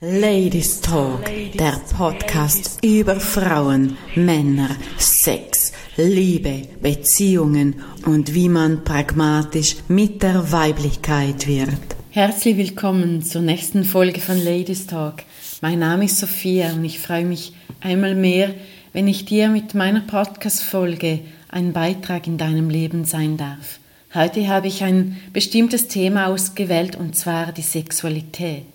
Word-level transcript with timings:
Ladies 0.00 0.80
Talk, 0.80 1.30
der 1.56 1.80
Podcast 1.96 2.84
über 2.84 3.20
Frauen, 3.20 3.96
Männer, 4.16 4.70
Sex, 4.98 5.72
Liebe, 5.96 6.62
Beziehungen 6.82 7.76
und 8.04 8.34
wie 8.34 8.48
man 8.48 8.82
pragmatisch 8.82 9.76
mit 9.86 10.20
der 10.24 10.50
Weiblichkeit 10.50 11.46
wird. 11.46 11.78
Herzlich 12.10 12.56
willkommen 12.56 13.22
zur 13.22 13.42
nächsten 13.42 13.84
Folge 13.84 14.20
von 14.20 14.36
Ladies 14.36 14.88
Talk. 14.88 15.22
Mein 15.60 15.78
Name 15.78 16.06
ist 16.06 16.18
Sophia 16.18 16.72
und 16.72 16.84
ich 16.84 16.98
freue 16.98 17.24
mich 17.24 17.52
einmal 17.80 18.16
mehr, 18.16 18.52
wenn 18.92 19.06
ich 19.06 19.26
dir 19.26 19.48
mit 19.48 19.74
meiner 19.74 20.00
Podcast-Folge 20.00 21.20
ein 21.48 21.72
Beitrag 21.72 22.26
in 22.26 22.36
deinem 22.36 22.68
Leben 22.68 23.04
sein 23.04 23.36
darf. 23.36 23.78
Heute 24.12 24.48
habe 24.48 24.66
ich 24.66 24.82
ein 24.82 25.20
bestimmtes 25.32 25.86
Thema 25.86 26.26
ausgewählt 26.26 26.96
und 26.96 27.14
zwar 27.14 27.52
die 27.52 27.62
Sexualität. 27.62 28.66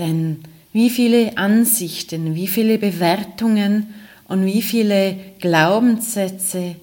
Denn 0.00 0.38
wie 0.72 0.88
viele 0.88 1.36
Ansichten, 1.36 2.34
wie 2.34 2.46
viele 2.46 2.78
Bewertungen 2.78 3.92
und 4.28 4.46
wie 4.46 4.62
viele 4.62 5.16
Glaubenssätze, 5.40 6.76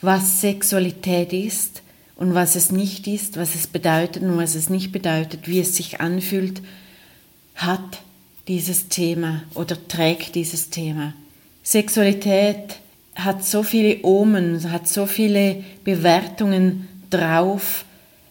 was 0.00 0.40
Sexualität 0.40 1.34
ist 1.34 1.82
und 2.16 2.34
was 2.34 2.56
es 2.56 2.72
nicht 2.72 3.06
ist, 3.06 3.36
was 3.36 3.54
es 3.54 3.66
bedeutet 3.66 4.22
und 4.22 4.38
was 4.38 4.54
es 4.54 4.70
nicht 4.70 4.90
bedeutet, 4.90 5.48
wie 5.48 5.60
es 5.60 5.76
sich 5.76 6.00
anfühlt, 6.00 6.62
hat 7.56 8.00
dieses 8.48 8.88
Thema 8.88 9.42
oder 9.54 9.76
trägt 9.86 10.34
dieses 10.34 10.70
Thema. 10.70 11.12
Sexualität 11.62 12.78
hat 13.14 13.44
so 13.44 13.62
viele 13.62 14.02
Omen, 14.02 14.72
hat 14.72 14.88
so 14.88 15.04
viele 15.04 15.62
Bewertungen 15.84 16.88
drauf, 17.10 17.84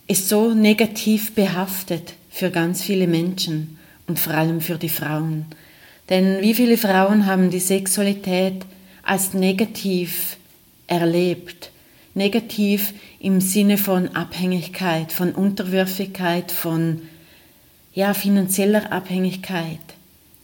ist 0.08 0.30
so 0.30 0.56
negativ 0.56 1.36
behaftet 1.36 2.16
für 2.32 2.50
ganz 2.50 2.82
viele 2.82 3.06
Menschen 3.06 3.78
und 4.08 4.20
vor 4.20 4.34
allem 4.34 4.62
für 4.62 4.78
die 4.78 4.90
Frauen. 4.90 5.46
Denn 6.10 6.42
wie 6.42 6.54
viele 6.54 6.78
Frauen 6.78 7.26
haben 7.26 7.50
die 7.50 7.60
Sexualität 7.60 8.66
als 9.04 9.34
negativ 9.34 10.38
erlebt? 10.88 11.72
Negativ 12.14 12.94
im 13.20 13.40
Sinne 13.40 13.78
von 13.78 14.10
Abhängigkeit, 14.16 15.14
von 15.14 15.32
Unterwürfigkeit, 15.32 16.52
von 16.52 17.02
ja, 17.94 18.14
finanzieller 18.14 18.92
Abhängigkeit. 18.92 19.80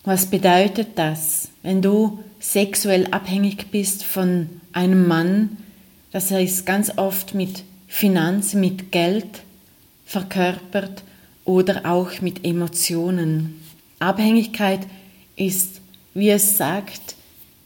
Was 0.06 0.28
bedeutet 0.28 0.90
das, 0.96 1.50
wenn 1.64 1.82
du 1.82 2.24
sexuell 2.40 3.08
abhängig 3.12 3.72
bist 3.72 4.06
von 4.06 4.50
einem 4.72 5.06
Mann? 5.08 5.58
Das 6.14 6.32
heißt 6.32 6.66
ganz 6.66 6.98
oft 6.98 7.34
mit 7.34 7.64
Finanzen, 7.90 8.62
mit 8.62 8.94
Geld 8.94 9.42
verkörpert 10.06 11.04
oder 11.48 11.86
auch 11.86 12.22
mit 12.22 12.46
Emotionen. 12.46 13.56
Abhängigkeit 14.00 14.82
ist, 15.38 15.80
wie 16.14 16.30
es 16.30 16.58
sagt, 16.58 17.16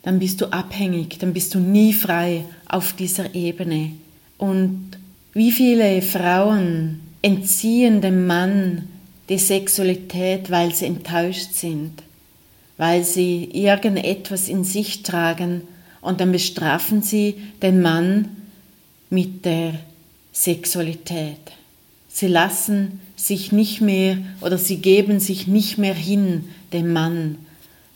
dann 0.03 0.19
bist 0.19 0.39
du 0.39 0.45
abhängig, 0.45 1.17
dann 1.19 1.33
bist 1.33 1.55
du 1.55 1.59
nie 1.59 1.91
frei 1.91 2.45
auf 2.69 2.93
dieser 2.93 3.33
Ebene. 3.33 3.91
Und 4.37 4.91
wie 5.33 5.51
viele 5.51 6.01
Frauen 6.03 7.01
entziehen 7.23 8.01
dem 8.01 8.27
Mann 8.27 8.87
die 9.29 9.39
Sexualität, 9.39 10.51
weil 10.51 10.75
sie 10.75 10.85
enttäuscht 10.85 11.53
sind, 11.53 12.03
weil 12.77 13.03
sie 13.03 13.45
irgendetwas 13.45 14.47
in 14.47 14.63
sich 14.63 15.01
tragen 15.01 15.63
und 16.01 16.21
dann 16.21 16.31
bestrafen 16.31 17.01
sie 17.01 17.35
den 17.61 17.81
Mann 17.81 18.29
mit 19.09 19.43
der 19.45 19.73
Sexualität. 20.31 21.51
Sie 22.13 22.27
lassen 22.27 22.99
sich 23.15 23.51
nicht 23.51 23.81
mehr 23.81 24.17
oder 24.41 24.57
sie 24.57 24.77
geben 24.77 25.19
sich 25.19 25.47
nicht 25.47 25.77
mehr 25.77 25.93
hin 25.93 26.49
dem 26.73 26.91
Mann, 26.91 27.37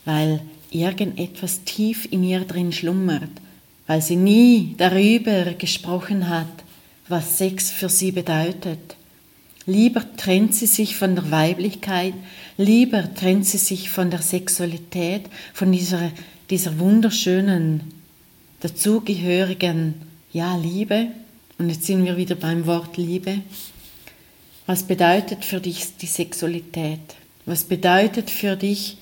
weil 0.06 0.42
irgendetwas 0.72 1.64
tief 1.64 2.08
in 2.12 2.24
ihr 2.24 2.42
drin 2.42 2.72
schlummert, 2.72 3.30
weil 3.88 4.02
sie 4.02 4.16
nie 4.16 4.76
darüber 4.78 5.54
gesprochen 5.54 6.30
hat, 6.30 6.48
was 7.08 7.38
Sex 7.38 7.72
für 7.72 7.90
sie 7.90 8.12
bedeutet. 8.12 8.96
Lieber 9.68 10.04
trennt 10.16 10.54
sie 10.56 10.68
sich 10.68 10.96
von 10.96 11.16
der 11.16 11.31
Weiblichkeit, 11.31 12.14
lieber 12.58 13.14
trennt 13.16 13.46
sie 13.46 13.58
sich 13.58 13.90
von 13.90 14.12
der 14.12 14.22
Sexualität, 14.22 15.24
von 15.54 15.72
dieser, 15.72 16.12
dieser 16.50 16.80
wunderschönen, 16.80 17.81
dazugehörigen, 18.59 19.96
ja, 20.31 20.56
Liebe. 20.58 21.08
Und 21.58 21.70
jetzt 21.70 21.86
sind 21.86 22.06
wir 22.06 22.18
wieder 22.18 22.36
beim 22.36 22.66
Wort 22.66 22.98
Liebe. 22.98 23.40
Was 24.68 24.84
bedeutet 24.84 25.46
für 25.46 25.59
dich 25.59 25.98
die 25.98 26.08
Sexualität? 26.08 27.00
Was 27.46 27.64
bedeutet 27.64 28.31
für 28.31 28.56
dich 28.56 28.98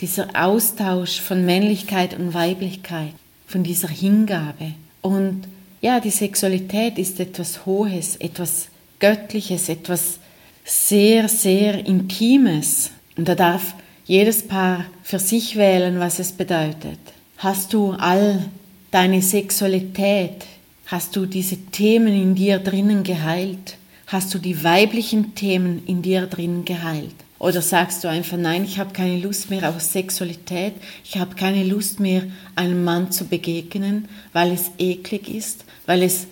dieser 0.00 0.28
Austausch 0.34 1.20
von 1.20 1.44
Männlichkeit 1.44 2.18
und 2.18 2.32
Weiblichkeit, 2.32 3.12
von 3.46 3.62
dieser 3.62 3.88
Hingabe? 3.88 4.72
Und 5.02 5.42
ja, 5.82 6.00
die 6.00 6.10
Sexualität 6.10 6.98
ist 6.98 7.20
etwas 7.20 7.66
Hohes, 7.66 8.16
etwas 8.16 8.68
Göttliches, 8.98 9.68
etwas 9.68 10.18
sehr, 10.64 11.28
sehr 11.28 11.86
Intimes. 11.86 12.90
Und 13.16 13.28
da 13.28 13.34
darf 13.34 13.74
jedes 14.06 14.46
Paar 14.46 14.86
für 15.02 15.18
sich 15.18 15.56
wählen, 15.56 16.00
was 16.00 16.18
es 16.18 16.32
bedeutet. 16.32 16.98
Hast 17.36 17.74
du 17.74 17.92
all 17.92 18.46
deine 18.90 19.20
Sexualität, 19.20 20.46
hast 20.86 21.14
du 21.14 21.26
diese 21.26 21.56
Themen 21.56 22.14
in 22.14 22.34
dir 22.34 22.58
drinnen 22.58 23.04
geheilt? 23.04 23.76
Hast 24.08 24.32
du 24.32 24.38
die 24.38 24.64
weiblichen 24.64 25.34
Themen 25.34 25.84
in 25.84 26.00
dir 26.00 26.26
drin 26.26 26.64
geheilt? 26.64 27.14
Oder 27.38 27.60
sagst 27.60 28.02
du 28.02 28.08
einfach, 28.08 28.38
nein, 28.38 28.64
ich 28.64 28.78
habe 28.78 28.94
keine 28.94 29.18
Lust 29.18 29.50
mehr 29.50 29.68
auf 29.68 29.82
Sexualität, 29.82 30.72
ich 31.04 31.18
habe 31.18 31.34
keine 31.34 31.62
Lust 31.62 32.00
mehr, 32.00 32.22
einem 32.56 32.84
Mann 32.84 33.12
zu 33.12 33.26
begegnen, 33.26 34.08
weil 34.32 34.50
es 34.50 34.70
eklig 34.78 35.28
ist, 35.28 35.66
weil 35.84 36.02
es 36.02 36.26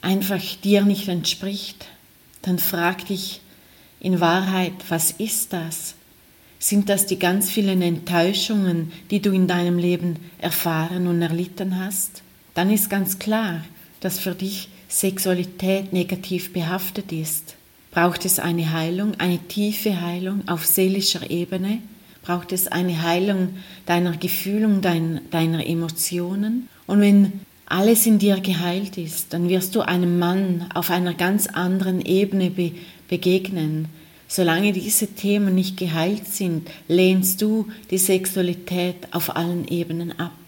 einfach 0.00 0.40
dir 0.64 0.80
nicht 0.86 1.08
entspricht? 1.08 1.88
Dann 2.40 2.58
frag 2.58 3.04
dich 3.04 3.42
in 4.00 4.20
Wahrheit, 4.20 4.72
was 4.88 5.10
ist 5.10 5.52
das? 5.52 5.96
Sind 6.58 6.88
das 6.88 7.04
die 7.04 7.18
ganz 7.18 7.50
vielen 7.50 7.82
Enttäuschungen, 7.82 8.92
die 9.10 9.20
du 9.20 9.30
in 9.30 9.46
deinem 9.46 9.76
Leben 9.76 10.16
erfahren 10.38 11.06
und 11.06 11.20
erlitten 11.20 11.78
hast? 11.78 12.22
Dann 12.54 12.70
ist 12.70 12.88
ganz 12.88 13.18
klar, 13.18 13.62
dass 14.00 14.18
für 14.18 14.34
dich 14.34 14.70
Sexualität 14.94 15.92
negativ 15.92 16.52
behaftet 16.52 17.10
ist? 17.10 17.56
Braucht 17.90 18.24
es 18.24 18.38
eine 18.38 18.72
Heilung, 18.72 19.14
eine 19.18 19.38
tiefe 19.38 20.00
Heilung 20.00 20.46
auf 20.46 20.64
seelischer 20.64 21.28
Ebene? 21.30 21.78
Braucht 22.22 22.52
es 22.52 22.68
eine 22.68 23.02
Heilung 23.02 23.56
deiner 23.86 24.16
Gefühle 24.16 24.68
dein, 24.80 25.20
deiner 25.32 25.66
Emotionen? 25.66 26.68
Und 26.86 27.00
wenn 27.00 27.40
alles 27.66 28.06
in 28.06 28.20
dir 28.20 28.38
geheilt 28.38 28.96
ist, 28.96 29.32
dann 29.32 29.48
wirst 29.48 29.74
du 29.74 29.80
einem 29.80 30.20
Mann 30.20 30.68
auf 30.74 30.90
einer 30.90 31.14
ganz 31.14 31.48
anderen 31.48 32.00
Ebene 32.00 32.50
be 32.50 32.70
begegnen. 33.08 33.88
Solange 34.28 34.72
diese 34.72 35.08
Themen 35.08 35.56
nicht 35.56 35.76
geheilt 35.76 36.28
sind, 36.28 36.70
lehnst 36.86 37.42
du 37.42 37.66
die 37.90 37.98
Sexualität 37.98 39.08
auf 39.10 39.34
allen 39.34 39.66
Ebenen 39.66 40.18
ab. 40.20 40.38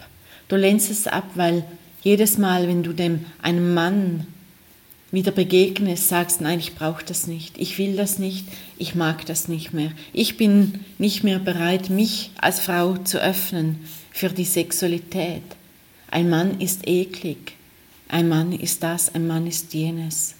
Du 0.46 0.54
lehnst 0.54 0.88
es 0.88 1.08
ab, 1.08 1.30
weil 1.34 1.64
jedes 2.02 2.38
Mal, 2.38 2.68
wenn 2.68 2.84
du 2.84 2.92
dem 2.92 3.24
einem 3.42 3.74
Mann 3.74 4.26
wieder 5.12 5.30
begegnest, 5.30 6.08
sagst, 6.08 6.40
nein, 6.40 6.58
ich 6.58 6.74
brauche 6.74 7.04
das 7.04 7.26
nicht, 7.26 7.58
ich 7.58 7.78
will 7.78 7.96
das 7.96 8.18
nicht, 8.18 8.46
ich 8.76 8.94
mag 8.94 9.24
das 9.26 9.48
nicht 9.48 9.72
mehr. 9.72 9.92
Ich 10.12 10.36
bin 10.36 10.80
nicht 10.98 11.22
mehr 11.22 11.38
bereit, 11.38 11.90
mich 11.90 12.30
als 12.38 12.60
Frau 12.60 12.96
zu 12.96 13.22
öffnen 13.22 13.78
für 14.10 14.30
die 14.30 14.44
Sexualität. 14.44 15.42
Ein 16.10 16.28
Mann 16.28 16.60
ist 16.60 16.86
eklig, 16.88 17.54
ein 18.08 18.28
Mann 18.28 18.52
ist 18.52 18.82
das, 18.82 19.14
ein 19.14 19.26
Mann 19.26 19.46
ist 19.46 19.74
jenes. 19.74 20.34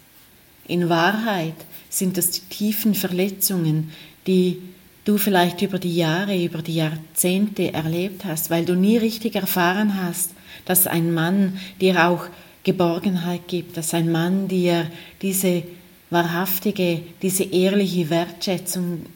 In 0.66 0.88
Wahrheit 0.88 1.54
sind 1.88 2.16
das 2.16 2.30
die 2.32 2.40
tiefen 2.40 2.94
Verletzungen, 2.94 3.92
die 4.26 4.58
du 5.04 5.18
vielleicht 5.18 5.62
über 5.62 5.78
die 5.78 5.94
Jahre, 5.94 6.42
über 6.42 6.62
die 6.62 6.74
Jahrzehnte 6.74 7.72
erlebt 7.72 8.24
hast, 8.24 8.50
weil 8.50 8.64
du 8.64 8.74
nie 8.74 8.96
richtig 8.96 9.36
erfahren 9.36 10.02
hast, 10.02 10.32
dass 10.64 10.88
ein 10.88 11.14
Mann 11.14 11.58
dir 11.80 12.08
auch 12.08 12.26
Geborgenheit 12.66 13.46
gibt, 13.46 13.76
dass 13.76 13.94
ein 13.94 14.10
Mann 14.10 14.48
dir 14.48 14.90
diese 15.22 15.62
wahrhaftige, 16.10 17.00
diese 17.22 17.44
ehrliche 17.44 18.10
Wertschätzung 18.10 19.06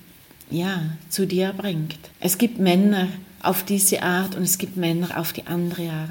ja, 0.53 0.83
zu 1.09 1.27
dir 1.27 1.53
bringt. 1.57 1.99
Es 2.21 2.39
gibt 2.39 2.61
Männer 2.61 3.09
auf 3.43 3.65
diese 3.65 4.05
Art 4.05 4.37
und 4.37 4.45
es 4.45 4.57
gibt 4.57 4.77
Männer 4.77 5.19
auf 5.19 5.33
die 5.33 5.49
andere 5.49 5.91
Art. 5.91 6.11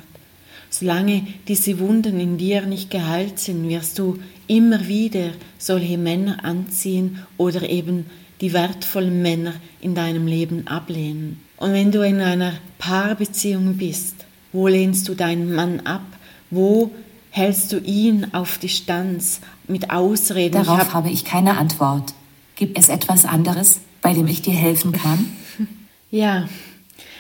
Solange 0.70 1.28
diese 1.48 1.80
Wunden 1.80 2.20
in 2.20 2.38
dir 2.38 2.66
nicht 2.66 2.92
geheilt 2.92 3.40
sind, 3.40 3.70
wirst 3.70 3.98
du 4.00 4.20
immer 4.48 4.90
wieder 4.90 5.32
solche 5.58 5.98
Männer 5.98 6.44
anziehen 6.44 7.20
oder 7.38 7.70
eben 7.70 8.06
die 8.42 8.52
wertvollen 8.52 9.22
Männer 9.22 9.54
in 9.80 9.96
deinem 9.96 10.28
Leben 10.28 10.68
ablehnen. 10.68 11.40
Und 11.56 11.72
wenn 11.72 11.92
du 11.92 12.02
in 12.02 12.20
einer 12.20 12.54
Paarbeziehung 12.80 13.78
bist, 13.78 14.26
wo 14.52 14.68
lehnst 14.68 15.08
du 15.08 15.16
deinen 15.16 15.56
Mann 15.56 15.80
ab? 15.82 16.04
Wo 16.52 16.92
hältst 17.32 17.72
du 17.72 17.80
ihn 17.80 18.34
auf 18.34 18.58
Distanz 18.58 19.42
mit 19.68 19.92
Ausreden? 19.92 20.54
Darauf 20.54 20.80
hab 20.80 20.94
habe 20.94 21.10
ich 21.10 21.26
keine 21.26 21.58
Antwort. 21.58 22.14
Gibt 22.56 22.78
es 22.78 22.90
etwas 22.90 23.26
anderes, 23.26 23.80
bei 24.02 24.14
dem 24.14 24.28
ich 24.28 24.42
dir 24.42 24.54
helfen 24.54 24.92
kann? 24.92 25.26
Ja, 26.12 26.50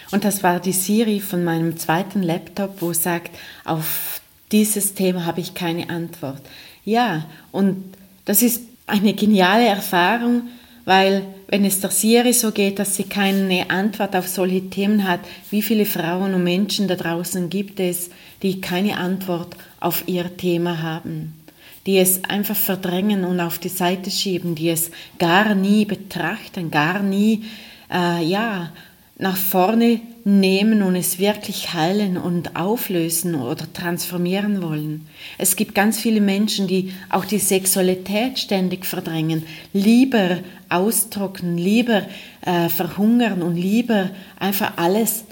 und 0.09 0.23
das 0.23 0.41
war 0.41 0.59
die 0.59 0.71
Siri 0.71 1.19
von 1.19 1.43
meinem 1.43 1.77
zweiten 1.77 2.23
Laptop, 2.23 2.81
wo 2.81 2.91
sagt, 2.91 3.29
auf 3.65 4.19
dieses 4.51 4.95
Thema 4.95 5.27
habe 5.27 5.41
ich 5.41 5.53
keine 5.53 5.91
Antwort. 5.91 6.41
Ja, 6.83 7.25
und 7.51 7.83
das 8.25 8.41
ist 8.41 8.63
eine 8.87 9.13
geniale 9.13 9.67
Erfahrung, 9.67 10.47
weil 10.89 11.21
wenn 11.49 11.65
es 11.65 11.81
der 11.81 11.91
Siri 11.91 12.33
so 12.33 12.51
geht, 12.51 12.79
dass 12.79 12.95
sie 12.95 13.03
keine 13.03 13.69
Antwort 13.69 14.15
auf 14.15 14.27
solche 14.27 14.71
Themen 14.71 15.07
hat, 15.07 15.19
wie 15.51 15.61
viele 15.61 15.85
Frauen 15.85 16.33
und 16.33 16.43
Menschen 16.43 16.87
da 16.87 16.95
draußen 16.95 17.47
gibt 17.51 17.79
es, 17.79 18.09
die 18.41 18.59
keine 18.59 18.97
Antwort 18.97 19.55
auf 19.79 20.05
ihr 20.07 20.35
Thema 20.35 20.81
haben, 20.81 21.35
die 21.85 21.99
es 21.99 22.23
einfach 22.23 22.55
verdrängen 22.55 23.23
und 23.23 23.39
auf 23.39 23.59
die 23.59 23.69
Seite 23.69 24.09
schieben, 24.09 24.55
die 24.55 24.69
es 24.69 24.89
gar 25.19 25.53
nie 25.53 25.85
betrachten, 25.85 26.71
gar 26.71 27.03
nie 27.03 27.43
äh, 27.93 28.23
ja 28.23 28.71
nach 29.19 29.35
vorne 29.35 29.99
nehmen 30.23 30.81
und 30.81 30.95
es 30.95 31.19
wirklich 31.19 31.73
heilen 31.73 32.17
und 32.17 32.55
auflösen 32.55 33.35
oder 33.35 33.71
transformieren 33.71 34.61
wollen. 34.61 35.07
Es 35.37 35.57
gibt 35.57 35.75
ganz 35.75 35.99
viele 35.99 36.21
Menschen, 36.21 36.67
die 36.67 36.93
auch 37.09 37.25
die 37.25 37.37
Sexualität 37.37 38.39
ständig 38.39 38.85
verdrängen, 38.85 39.43
lieber 39.73 40.39
austrocknen, 40.69 41.57
lieber 41.57 42.03
äh, 42.41 42.69
verhungern 42.69 43.41
und 43.41 43.57
lieber 43.57 44.09
einfach 44.39 44.77
alles 44.77 45.25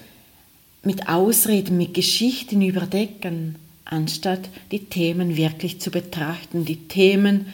mit 0.84 1.08
Ausreden, 1.08 1.78
mit 1.78 1.94
Geschichten 1.94 2.62
überdecken, 2.62 3.56
anstatt 3.86 4.50
die 4.72 4.86
Themen 4.86 5.38
wirklich 5.38 5.80
zu 5.80 5.92
betrachten, 5.92 6.66
die 6.66 6.88
Themen 6.88 7.48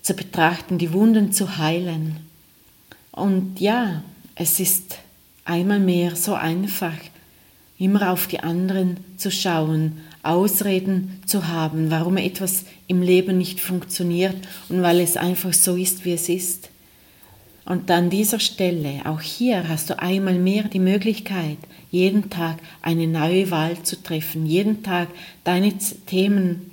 zu 0.00 0.14
betrachten, 0.14 0.78
die 0.78 0.92
Wunden 0.92 1.32
zu 1.32 1.58
heilen. 1.58 2.18
Und 3.10 3.60
ja, 3.60 4.02
es 4.36 4.60
ist 4.60 4.98
einmal 5.44 5.80
mehr 5.80 6.16
so 6.16 6.34
einfach, 6.34 6.94
immer 7.78 8.12
auf 8.12 8.26
die 8.26 8.40
anderen 8.40 8.98
zu 9.16 9.30
schauen, 9.30 9.98
Ausreden 10.22 11.20
zu 11.26 11.48
haben, 11.48 11.90
warum 11.90 12.16
etwas 12.16 12.64
im 12.86 13.02
Leben 13.02 13.38
nicht 13.38 13.60
funktioniert 13.60 14.36
und 14.68 14.82
weil 14.82 15.00
es 15.00 15.16
einfach 15.16 15.52
so 15.52 15.74
ist, 15.74 16.04
wie 16.04 16.12
es 16.12 16.28
ist. 16.28 16.70
Und 17.64 17.90
an 17.90 18.10
dieser 18.10 18.40
Stelle, 18.40 19.02
auch 19.04 19.20
hier 19.20 19.68
hast 19.68 19.90
du 19.90 19.98
einmal 19.98 20.34
mehr 20.34 20.64
die 20.64 20.80
Möglichkeit, 20.80 21.58
jeden 21.90 22.30
Tag 22.30 22.58
eine 22.82 23.06
neue 23.06 23.50
Wahl 23.50 23.82
zu 23.82 24.00
treffen, 24.02 24.46
jeden 24.46 24.82
Tag 24.82 25.08
deine 25.44 25.72
Themen 26.06 26.70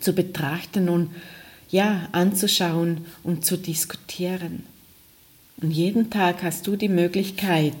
zu 0.00 0.12
betrachten 0.12 0.88
und 0.88 1.10
ja, 1.70 2.08
anzuschauen 2.12 3.06
und 3.24 3.44
zu 3.44 3.56
diskutieren. 3.56 4.64
Und 5.64 5.70
jeden 5.70 6.10
Tag 6.10 6.42
hast 6.42 6.66
du 6.66 6.76
die 6.76 6.90
Möglichkeit, 6.90 7.72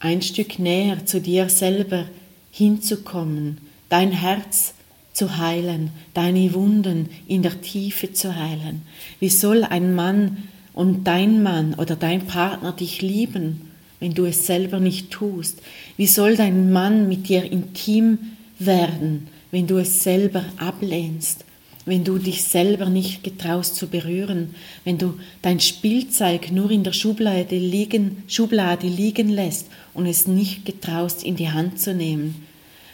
ein 0.00 0.22
Stück 0.22 0.58
näher 0.58 1.06
zu 1.06 1.20
dir 1.20 1.48
selber 1.48 2.06
hinzukommen, 2.50 3.58
dein 3.88 4.10
Herz 4.10 4.74
zu 5.12 5.38
heilen, 5.38 5.90
deine 6.14 6.52
Wunden 6.52 7.08
in 7.28 7.42
der 7.42 7.60
Tiefe 7.60 8.12
zu 8.12 8.34
heilen. 8.34 8.82
Wie 9.20 9.28
soll 9.28 9.62
ein 9.62 9.94
Mann 9.94 10.48
und 10.72 11.04
dein 11.04 11.44
Mann 11.44 11.74
oder 11.74 11.94
dein 11.94 12.26
Partner 12.26 12.72
dich 12.72 13.02
lieben, 13.02 13.70
wenn 14.00 14.14
du 14.14 14.24
es 14.24 14.44
selber 14.44 14.80
nicht 14.80 15.12
tust? 15.12 15.62
Wie 15.96 16.08
soll 16.08 16.34
dein 16.34 16.72
Mann 16.72 17.06
mit 17.06 17.28
dir 17.28 17.44
intim 17.44 18.18
werden, 18.58 19.28
wenn 19.52 19.68
du 19.68 19.78
es 19.78 20.02
selber 20.02 20.44
ablehnst? 20.56 21.44
Wenn 21.86 22.02
du 22.02 22.18
dich 22.18 22.42
selber 22.42 22.90
nicht 22.90 23.22
getraust 23.22 23.76
zu 23.76 23.86
berühren, 23.86 24.56
wenn 24.84 24.98
du 24.98 25.14
dein 25.40 25.60
Spielzeug 25.60 26.50
nur 26.50 26.70
in 26.72 26.82
der 26.82 26.92
Schublade 26.92 27.56
liegen, 27.56 28.24
Schublade 28.26 28.88
liegen 28.88 29.28
lässt 29.28 29.68
und 29.94 30.06
es 30.06 30.26
nicht 30.26 30.66
getraust 30.66 31.22
in 31.22 31.36
die 31.36 31.50
Hand 31.50 31.80
zu 31.80 31.94
nehmen. 31.94 32.44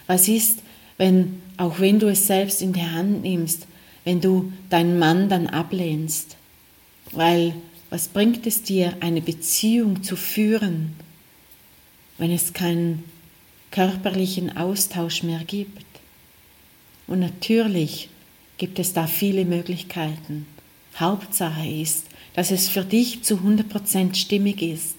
Was 0.06 0.28
ist, 0.28 0.58
wenn, 0.98 1.40
auch 1.56 1.80
wenn 1.80 1.98
du 1.98 2.08
es 2.08 2.26
selbst 2.26 2.60
in 2.60 2.74
die 2.74 2.82
Hand 2.82 3.22
nimmst, 3.22 3.66
wenn 4.04 4.20
du 4.20 4.52
deinen 4.68 4.98
Mann 4.98 5.30
dann 5.30 5.46
ablehnst? 5.46 6.36
Weil 7.12 7.54
was 7.88 8.08
bringt 8.08 8.46
es 8.46 8.62
dir, 8.62 8.94
eine 9.00 9.22
Beziehung 9.22 10.02
zu 10.02 10.16
führen, 10.16 10.92
wenn 12.18 12.30
es 12.30 12.52
keinen 12.52 13.04
körperlichen 13.70 14.54
Austausch 14.54 15.22
mehr 15.22 15.44
gibt? 15.46 15.86
Und 17.06 17.20
natürlich 17.20 18.10
gibt 18.62 18.78
es 18.78 18.92
da 18.92 19.08
viele 19.08 19.44
Möglichkeiten. 19.44 20.46
Hauptsache 20.96 21.66
ist, 21.66 22.06
dass 22.34 22.52
es 22.52 22.68
für 22.68 22.84
dich 22.84 23.24
zu 23.24 23.38
100% 23.38 24.14
stimmig 24.14 24.62
ist 24.62 24.94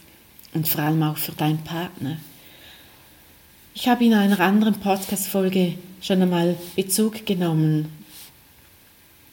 und 0.54 0.68
vor 0.68 0.84
allem 0.84 1.02
auch 1.02 1.16
für 1.16 1.32
deinen 1.32 1.64
Partner. 1.64 2.18
Ich 3.74 3.88
habe 3.88 4.04
in 4.04 4.16
einer 4.16 4.42
anderen 4.42 4.74
Podcast-Folge 4.82 5.76
schon 6.02 6.22
einmal 6.22 6.58
Bezug 6.76 7.26
genommen. 7.26 7.88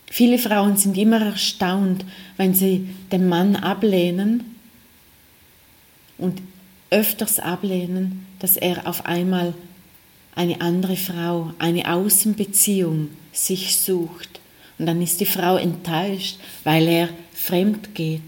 Viele 0.07 0.39
Frauen 0.39 0.77
sind 0.77 0.97
immer 0.97 1.21
erstaunt, 1.21 2.05
wenn 2.37 2.55
sie 2.55 2.89
den 3.11 3.29
Mann 3.29 3.57
ablehnen 3.57 4.45
und 6.19 6.41
öfters 6.91 7.41
ablehnen, 7.41 8.27
dass 8.39 8.57
er 8.57 8.87
auf 8.87 9.07
einmal 9.07 9.55
eine 10.37 10.61
andere 10.61 10.95
Frau, 10.95 11.53
eine 11.59 11.93
Außenbeziehung 11.93 13.09
sich 13.33 13.77
sucht. 13.77 14.41
Und 14.79 14.87
dann 14.87 15.03
ist 15.03 15.21
die 15.21 15.27
Frau 15.27 15.57
enttäuscht, 15.57 16.39
weil 16.65 16.89
er 16.89 17.09
fremd 17.35 17.95
geht. 17.95 18.23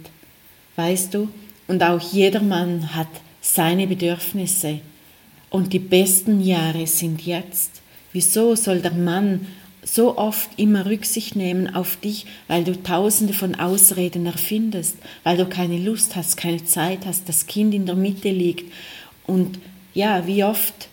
Weißt 0.77 1.15
du? 1.15 1.29
Und 1.67 1.83
auch 1.83 2.01
jeder 2.01 2.43
Mann 2.43 2.95
hat 2.95 3.09
seine 3.41 3.87
Bedürfnisse. 3.87 4.81
Und 5.51 5.73
die 5.73 5.79
besten 5.79 6.41
Jahre 6.41 6.87
sind 6.87 7.25
jetzt. 7.25 7.83
Wieso 8.13 8.55
soll 8.55 8.81
der 8.81 8.93
Mann 8.93 9.47
so 9.85 10.17
oft 10.17 10.51
immer 10.59 10.87
Rücksicht 10.87 11.35
nehmen 11.35 11.75
auf 11.75 11.97
dich, 11.97 12.27
weil 12.47 12.65
du 12.65 12.81
tausende 12.83 13.33
von 13.33 13.57
Ausreden 13.57 14.27
erfindest, 14.27 14.97
weil 15.25 15.37
du 15.37 15.47
keine 15.47 15.79
Lust 15.79 16.15
hast, 16.15 16.37
keine 16.37 16.65
Zeit 16.65 17.05
hast, 17.05 17.29
das 17.29 17.47
Kind 17.47 17.75
in 17.75 17.87
der 17.87 17.97
Mitte 17.97 18.31
liegt. 18.31 18.73
Und 19.27 19.59
ja, 19.93 20.27
wie 20.27 20.45
oft 20.45 20.89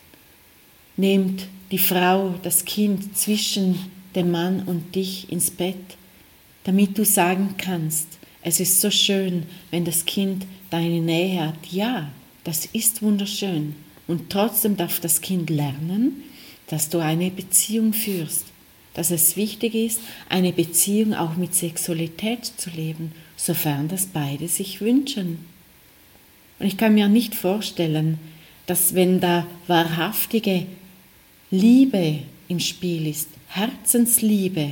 nimmt 0.98 1.48
die 1.72 1.78
Frau 1.78 2.34
das 2.42 2.66
Kind 2.66 3.16
zwischen 3.16 3.92
den 4.20 4.32
Mann 4.32 4.64
und 4.66 4.96
dich 4.96 5.32
ins 5.32 5.50
Bett, 5.50 5.98
damit 6.66 6.98
du 6.98 7.06
sagen 7.06 7.56
kannst, 7.58 8.20
es 8.42 8.60
ist 8.60 8.82
so 8.82 8.92
schön, 8.92 9.44
wenn 9.72 9.86
das 9.86 10.06
Kind 10.06 10.46
deine 10.70 11.02
Nähe 11.02 11.48
hat. 11.48 11.68
Ja, 11.72 12.12
das 12.44 12.66
ist 12.66 13.02
wunderschön. 13.02 13.76
Und 14.08 14.30
trotzdem 14.30 14.76
darf 14.76 15.00
das 15.00 15.22
Kind 15.22 15.50
lernen, 15.50 16.24
dass 16.68 16.90
du 16.90 17.00
eine 17.00 17.32
Beziehung 17.32 17.94
führst, 17.94 18.46
dass 18.94 19.12
es 19.12 19.36
wichtig 19.38 19.76
ist, 19.76 20.02
eine 20.30 20.52
Beziehung 20.52 21.14
auch 21.14 21.36
mit 21.36 21.54
Sexualität 21.54 22.46
zu 22.46 22.70
leben, 22.70 23.12
sofern 23.38 23.88
das 23.88 24.08
beide 24.08 24.48
sich 24.48 24.82
wünschen. 24.82 25.46
Und 26.60 26.66
ich 26.66 26.78
kann 26.78 26.94
mir 26.94 27.08
nicht 27.08 27.36
vorstellen, 27.36 28.20
dass 28.66 28.94
wenn 28.96 29.20
da 29.20 29.48
wahrhaftige 29.68 30.66
Liebe 31.52 32.20
im 32.50 32.60
Spiel 32.60 33.08
ist, 33.08 33.30
Herzensliebe, 33.48 34.72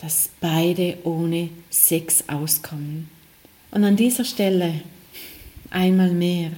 dass 0.00 0.30
beide 0.40 0.98
ohne 1.02 1.48
Sex 1.70 2.24
auskommen. 2.28 3.08
Und 3.72 3.82
an 3.84 3.96
dieser 3.96 4.24
Stelle 4.24 4.82
einmal 5.70 6.12
mehr 6.12 6.52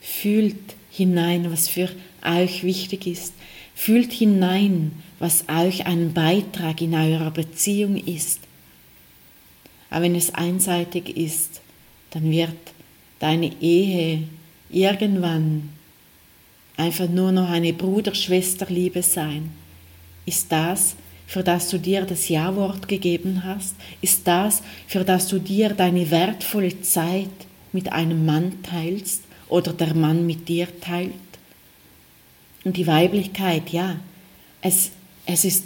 fühlt 0.00 0.74
hinein, 0.90 1.50
was 1.50 1.68
für 1.68 1.88
euch 2.24 2.64
wichtig 2.64 3.06
ist. 3.06 3.32
Fühlt 3.74 4.12
hinein, 4.12 4.92
was 5.18 5.48
euch 5.48 5.86
ein 5.86 6.12
Beitrag 6.12 6.82
in 6.82 6.94
eurer 6.94 7.30
Beziehung 7.30 7.96
ist. 7.96 8.40
Aber 9.88 10.02
wenn 10.02 10.14
es 10.14 10.34
einseitig 10.34 11.16
ist, 11.16 11.60
dann 12.10 12.30
wird 12.30 12.56
deine 13.18 13.52
Ehe 13.60 14.24
irgendwann 14.70 15.70
einfach 16.76 17.08
nur 17.08 17.32
noch 17.32 17.50
eine 17.50 17.72
Bruder-Schwester-Liebe 17.72 19.02
sein 19.02 19.50
ist 20.24 20.52
das, 20.52 20.94
für 21.26 21.42
das 21.42 21.70
du 21.70 21.78
dir 21.78 22.02
das 22.02 22.28
Ja-Wort 22.28 22.88
gegeben 22.88 23.42
hast? 23.44 23.74
Ist 24.00 24.26
das, 24.26 24.62
für 24.86 25.04
das 25.04 25.28
du 25.28 25.38
dir 25.38 25.70
deine 25.70 26.10
wertvolle 26.10 26.80
Zeit 26.82 27.30
mit 27.72 27.92
einem 27.92 28.26
Mann 28.26 28.62
teilst 28.62 29.22
oder 29.48 29.72
der 29.72 29.94
Mann 29.94 30.26
mit 30.26 30.48
dir 30.48 30.68
teilt? 30.80 31.12
Und 32.64 32.76
die 32.76 32.86
Weiblichkeit, 32.86 33.70
ja, 33.70 33.96
es, 34.60 34.92
es 35.26 35.44
ist 35.44 35.64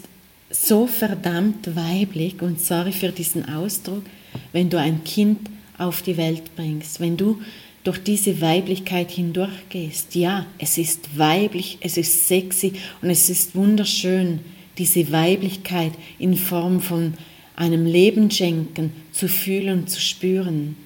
so 0.51 0.87
verdammt 0.87 1.75
weiblich 1.75 2.41
und 2.41 2.61
sorry 2.61 2.93
für 2.93 3.11
diesen 3.11 3.49
Ausdruck, 3.49 4.05
wenn 4.53 4.71
du 4.71 4.79
ein 4.79 5.05
Kind 5.05 5.51
auf 5.77 6.01
die 6.01 6.17
Welt 6.17 6.55
bringst, 6.57 7.01
wenn 7.01 7.17
du 7.17 7.43
durch 7.87 8.03
diese 8.03 8.41
Weiblichkeit 8.41 9.11
hindurchgehst. 9.13 10.15
Ja, 10.15 10.47
es 10.59 10.77
ist 10.77 11.17
weiblich, 11.17 11.79
es 11.81 11.97
ist 11.97 12.27
sexy 12.27 12.73
und 13.01 13.11
es 13.11 13.31
ist 13.31 13.55
wunderschön, 13.55 14.41
diese 14.77 15.13
Weiblichkeit 15.13 15.93
in 16.19 16.37
Form 16.37 16.81
von 16.81 17.15
einem 17.55 17.87
Leben 17.87 18.31
schenken, 18.31 18.93
zu 19.13 19.29
fühlen 19.29 19.81
und 19.81 19.91
zu 19.91 20.01
spüren. 20.01 20.77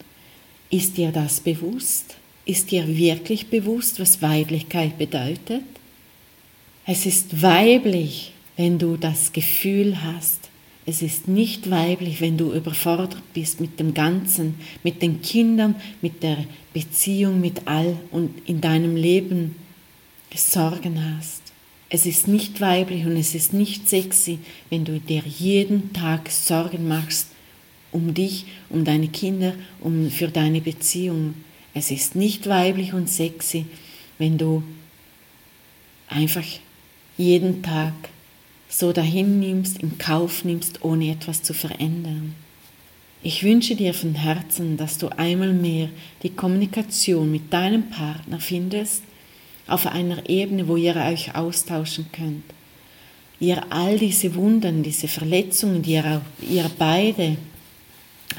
Ist 0.71 0.99
dir 0.99 1.11
das 1.11 1.41
bewusst? 1.41 2.17
Ist 2.45 2.71
dir 2.71 2.87
wirklich 2.87 3.49
bewusst, 3.49 3.99
was 3.99 4.23
Weiblichkeit 4.23 4.99
bedeutet? 4.99 5.65
Es 6.87 7.07
ist 7.07 7.43
weiblich, 7.43 8.33
wenn 8.57 8.79
du 8.79 8.97
das 8.97 9.33
Gefühl 9.33 10.03
hast, 10.03 10.40
es 10.87 11.03
ist 11.03 11.29
nicht 11.29 11.71
weiblich, 11.71 12.21
wenn 12.21 12.37
du 12.37 12.53
überfordert 12.53 13.23
bist 13.35 13.61
mit 13.61 13.79
dem 13.79 13.95
Ganzen, 13.95 14.55
mit 14.83 15.03
den 15.03 15.23
Kindern, 15.23 15.77
mit 16.01 16.23
der 16.23 16.45
Beziehung, 16.73 17.41
mit 17.41 17.67
all 17.67 17.97
und 18.11 18.31
in 18.49 18.61
deinem 18.61 18.97
Leben 18.97 19.57
Sorgen 20.35 21.17
hast. 21.17 21.43
Es 21.89 22.07
ist 22.07 22.29
nicht 22.29 22.61
weiblich 22.61 23.05
und 23.05 23.17
es 23.17 23.35
ist 23.35 23.53
nicht 23.53 23.89
sexy, 23.89 24.39
wenn 24.71 24.85
du 24.85 25.01
dir 25.01 25.23
jeden 25.27 25.93
Tag 25.93 26.31
Sorgen 26.31 26.87
machst 26.87 27.27
um 27.93 28.15
dich, 28.15 28.47
um 28.69 28.85
deine 28.85 29.09
Kinder, 29.09 29.55
um 29.81 30.11
für 30.11 30.29
deine 30.29 30.61
Beziehung. 30.61 31.35
Es 31.75 31.91
ist 31.91 32.15
nicht 32.15 32.49
weiblich 32.49 32.93
und 32.93 33.09
sexy, 33.09 33.67
wenn 34.19 34.39
du 34.39 34.63
einfach 36.09 36.45
jeden 37.17 37.63
Tag 37.63 37.93
so 38.71 38.93
dahin 38.93 39.41
nimmst, 39.41 39.79
in 39.79 39.99
Kauf 39.99 40.45
nimmst, 40.45 40.85
ohne 40.85 41.11
etwas 41.11 41.43
zu 41.43 41.53
verändern. 41.53 42.35
Ich 43.23 43.43
wünsche 43.43 43.77
dir 43.77 43.93
von 43.93 44.15
Herzen, 44.15 44.79
dass 44.79 44.97
du 44.97 45.09
einmal 45.09 45.53
mehr 45.53 45.91
die 46.23 46.31
Kommunikation 46.31 47.31
mit 47.31 47.53
deinem 47.53 47.91
Partner 47.91 48.41
findest, 48.41 49.03
auf 49.67 49.87
einer 49.87 50.29
Ebene, 50.29 50.69
wo 50.69 50.77
ihr 50.77 50.97
euch 50.97 51.35
austauschen 51.35 52.07
könnt. 52.13 52.45
Ihr 53.39 53.73
all 53.73 53.99
diese 53.99 54.35
Wunden, 54.35 54.83
diese 54.83 55.09
Verletzungen, 55.09 55.83
die 55.83 55.93
ihr, 55.93 56.23
ihr 56.49 56.71
beide 56.79 57.37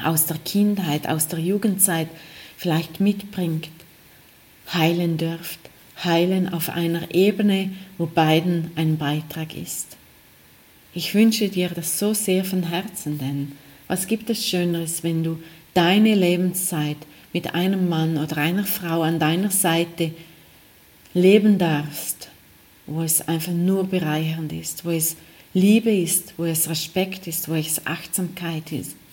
aus 0.02 0.26
der 0.26 0.38
Kindheit, 0.38 1.08
aus 1.08 1.28
der 1.28 1.38
Jugendzeit 1.38 2.08
vielleicht 2.56 3.00
mitbringt, 3.00 3.68
heilen 4.72 5.16
dürft. 5.16 5.58
Heilen 6.04 6.52
auf 6.52 6.70
einer 6.70 7.14
Ebene, 7.14 7.70
wo 7.98 8.06
beiden 8.06 8.72
ein 8.74 8.96
Beitrag 8.98 9.56
ist. 9.56 9.96
Ich 10.94 11.14
wünsche 11.14 11.48
dir 11.48 11.70
das 11.70 11.98
so 11.98 12.12
sehr 12.12 12.44
von 12.44 12.64
Herzen, 12.64 13.18
denn 13.18 13.52
was 13.88 14.06
gibt 14.06 14.28
es 14.28 14.46
Schöneres, 14.46 15.02
wenn 15.02 15.24
du 15.24 15.38
deine 15.74 16.14
Lebenszeit 16.14 16.98
mit 17.32 17.54
einem 17.54 17.88
Mann 17.88 18.18
oder 18.18 18.36
einer 18.36 18.64
Frau 18.64 19.02
an 19.02 19.18
deiner 19.18 19.50
Seite 19.50 20.12
leben 21.14 21.58
darfst, 21.58 22.28
wo 22.86 23.02
es 23.02 23.26
einfach 23.26 23.52
nur 23.52 23.84
bereichernd 23.84 24.52
ist, 24.52 24.84
wo 24.84 24.90
es 24.90 25.16
Liebe 25.54 25.90
ist, 25.90 26.34
wo 26.36 26.44
es 26.44 26.68
Respekt 26.68 27.26
ist, 27.26 27.48
wo 27.48 27.54
es 27.54 27.86
Achtsamkeit 27.86 28.64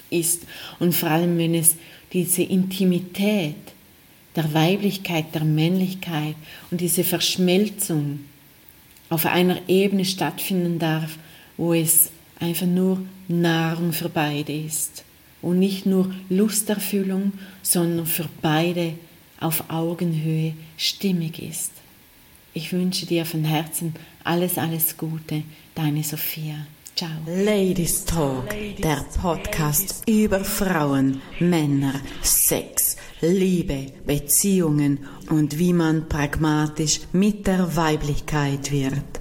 ist, 0.09 0.43
und 0.79 0.95
vor 0.95 1.09
allem 1.09 1.37
wenn 1.37 1.53
es 1.53 1.75
diese 2.11 2.43
Intimität 2.43 3.55
der 4.35 4.53
Weiblichkeit, 4.53 5.33
der 5.33 5.43
Männlichkeit 5.43 6.35
und 6.71 6.81
diese 6.81 7.03
Verschmelzung 7.03 8.21
auf 9.09 9.25
einer 9.25 9.57
Ebene 9.67 10.05
stattfinden 10.05 10.79
darf, 10.79 11.17
wo 11.59 11.73
es 11.73 12.09
einfach 12.39 12.65
nur 12.65 12.99
Nahrung 13.27 13.91
für 13.91 14.07
beide 14.07 14.53
ist 14.53 15.03
und 15.41 15.59
nicht 15.59 15.85
nur 15.85 16.09
Lusterfüllung, 16.29 17.33
sondern 17.61 18.05
für 18.05 18.29
beide 18.41 18.93
auf 19.41 19.65
Augenhöhe 19.69 20.53
stimmig 20.77 21.41
ist. 21.41 21.71
Ich 22.53 22.71
wünsche 22.71 23.05
dir 23.05 23.25
von 23.25 23.43
Herzen 23.43 23.93
alles, 24.23 24.57
alles 24.57 24.95
Gute, 24.97 25.43
deine 25.75 26.01
Sophia. 26.03 26.65
Ciao. 26.95 27.11
Ladies 27.27 28.05
Talk, 28.05 28.49
der 28.81 29.05
Podcast 29.21 30.03
über 30.07 30.43
Frauen, 30.45 31.21
Männer, 31.39 31.95
Sex, 32.21 32.95
Liebe, 33.19 33.87
Beziehungen 34.05 34.99
und 35.29 35.59
wie 35.59 35.73
man 35.73 36.07
pragmatisch 36.07 37.01
mit 37.11 37.47
der 37.47 37.75
Weiblichkeit 37.75 38.71
wird. 38.71 39.19